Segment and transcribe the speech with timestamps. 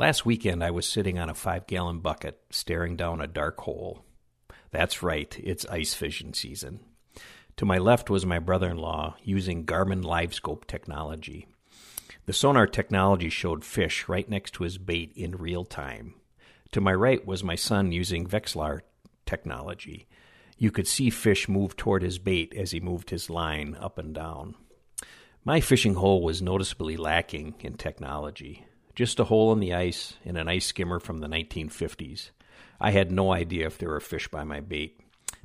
[0.00, 4.02] Last weekend, I was sitting on a five gallon bucket staring down a dark hole.
[4.70, 6.80] That's right, it's ice fishing season.
[7.58, 11.48] To my left was my brother in law using Garmin LiveScope technology.
[12.24, 16.14] The sonar technology showed fish right next to his bait in real time.
[16.72, 18.80] To my right was my son using Vexilar
[19.26, 20.08] technology.
[20.56, 24.14] You could see fish move toward his bait as he moved his line up and
[24.14, 24.54] down.
[25.44, 28.64] My fishing hole was noticeably lacking in technology.
[28.94, 32.30] Just a hole in the ice and an ice skimmer from the 1950s.
[32.80, 35.00] I had no idea if there were fish by my bait,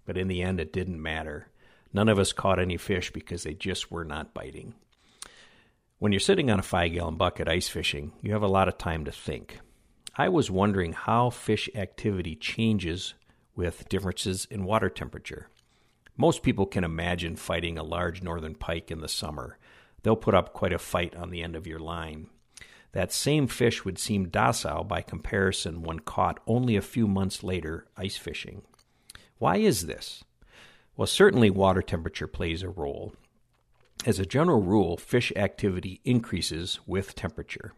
[0.06, 1.48] but in the end it didn't matter.
[1.94, 4.74] None of us caught any fish because they just were not biting.
[5.98, 8.78] When you're sitting on a five gallon bucket ice fishing, you have a lot of
[8.78, 9.60] time to think.
[10.18, 13.14] I was wondering how fish activity changes
[13.56, 15.50] with differences in water temperature.
[16.18, 19.58] Most people can imagine fighting a large northern pike in the summer.
[20.04, 22.28] They'll put up quite a fight on the end of your line.
[22.96, 27.88] That same fish would seem docile by comparison when caught only a few months later
[27.98, 28.62] ice fishing.
[29.38, 30.24] Why is this?
[30.96, 33.14] Well, certainly water temperature plays a role.
[34.06, 37.74] As a general rule, fish activity increases with temperature.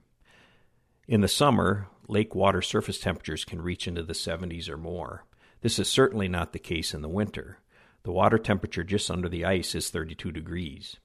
[1.08, 5.26] In the summer, lake water surface temperatures can reach into the 70s or more.
[5.62, 7.58] This is certainly not the case in the winter.
[8.04, 10.98] The water temperature just under the ice is 32 degrees.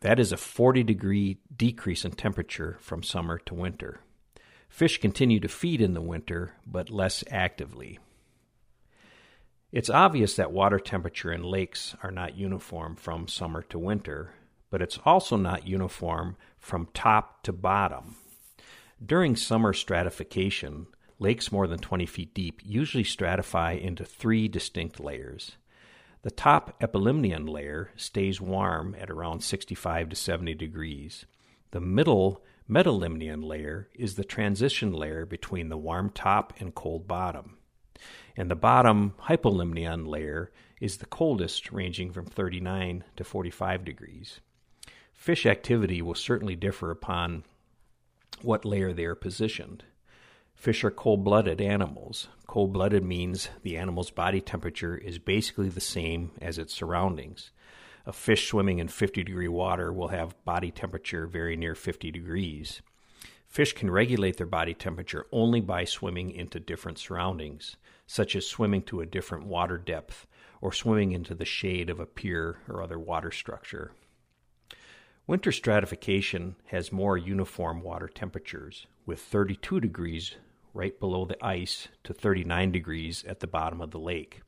[0.00, 4.00] That is a 40 degree decrease in temperature from summer to winter.
[4.68, 7.98] Fish continue to feed in the winter, but less actively.
[9.72, 14.34] It's obvious that water temperature in lakes are not uniform from summer to winter,
[14.70, 18.16] but it's also not uniform from top to bottom.
[19.04, 20.86] During summer stratification,
[21.18, 25.56] lakes more than 20 feet deep usually stratify into three distinct layers.
[26.26, 31.24] The top epilimnion layer stays warm at around 65 to 70 degrees.
[31.70, 37.58] The middle metalimnion layer is the transition layer between the warm top and cold bottom.
[38.36, 44.40] And the bottom hypolimnion layer is the coldest, ranging from 39 to 45 degrees.
[45.12, 47.44] Fish activity will certainly differ upon
[48.42, 49.84] what layer they are positioned.
[50.56, 52.28] Fish are cold blooded animals.
[52.46, 57.50] Cold blooded means the animal's body temperature is basically the same as its surroundings.
[58.06, 62.80] A fish swimming in 50 degree water will have body temperature very near 50 degrees.
[63.46, 68.82] Fish can regulate their body temperature only by swimming into different surroundings, such as swimming
[68.82, 70.26] to a different water depth
[70.60, 73.92] or swimming into the shade of a pier or other water structure.
[75.28, 80.36] Winter stratification has more uniform water temperatures, with 32 degrees
[80.72, 84.42] right below the ice to 39 degrees at the bottom of the lake.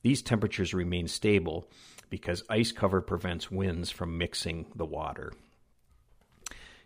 [0.00, 1.68] These temperatures remain stable
[2.08, 5.34] because ice cover prevents winds from mixing the water.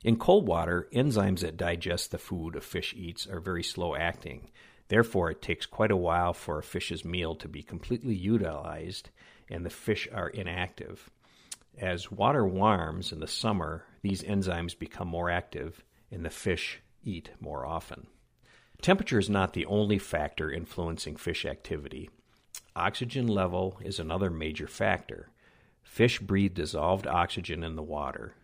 [0.02, 4.50] In cold water, enzymes that digest the food a fish eats are very slow acting.
[4.88, 9.10] Therefore, it takes quite a while for a fish's meal to be completely utilized
[9.48, 11.10] and the fish are inactive.
[11.80, 17.30] As water warms in the summer, these enzymes become more active and the fish eat
[17.40, 18.06] more often.
[18.82, 22.10] Temperature is not the only factor influencing fish activity.
[22.76, 25.30] Oxygen level is another major factor.
[25.82, 28.34] Fish breathe dissolved oxygen in the water.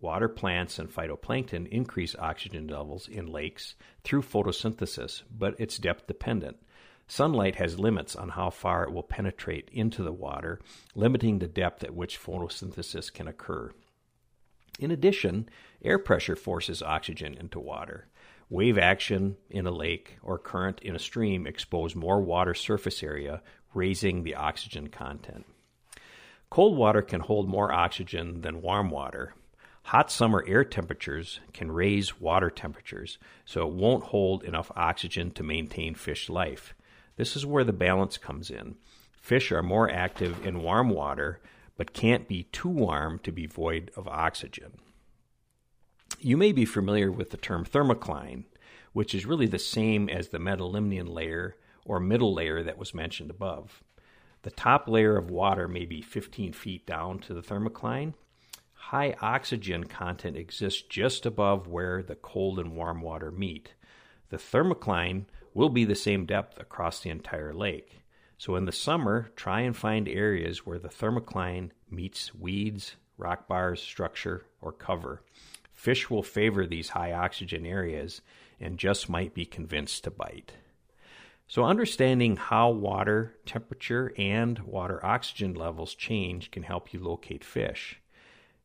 [0.00, 3.74] Water plants and phytoplankton increase oxygen levels in lakes
[4.04, 6.56] through photosynthesis, but it's depth dependent.
[7.08, 10.60] Sunlight has limits on how far it will penetrate into the water,
[10.94, 13.72] limiting the depth at which photosynthesis can occur.
[14.78, 15.48] In addition,
[15.82, 18.08] air pressure forces oxygen into water.
[18.50, 23.42] Wave action in a lake or current in a stream expose more water surface area,
[23.72, 25.46] raising the oxygen content.
[26.50, 29.34] Cold water can hold more oxygen than warm water.
[29.84, 35.42] Hot summer air temperatures can raise water temperatures, so it won't hold enough oxygen to
[35.42, 36.74] maintain fish life.
[37.16, 38.76] This is where the balance comes in.
[39.20, 41.40] Fish are more active in warm water,
[41.76, 44.72] but can't be too warm to be void of oxygen.
[46.20, 48.44] You may be familiar with the term thermocline,
[48.92, 53.30] which is really the same as the metalimnion layer or middle layer that was mentioned
[53.30, 53.82] above.
[54.42, 58.14] The top layer of water may be 15 feet down to the thermocline.
[58.74, 63.74] High oxygen content exists just above where the cold and warm water meet.
[64.28, 68.00] The thermocline will be the same depth across the entire lake.
[68.38, 73.80] So in the summer, try and find areas where the thermocline meets weeds, rock bars,
[73.80, 75.22] structure, or cover.
[75.72, 78.20] Fish will favor these high oxygen areas
[78.60, 80.52] and just might be convinced to bite.
[81.48, 88.00] So, understanding how water temperature and water oxygen levels change can help you locate fish.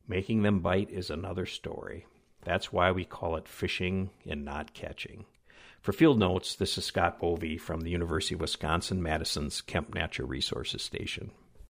[0.08, 2.08] Making them bite is another story.
[2.44, 5.26] That's why we call it fishing and not catching.
[5.82, 10.28] For field notes, this is Scott Bovey from the University of Wisconsin Madison's Kemp Natural
[10.28, 11.32] Resources Station.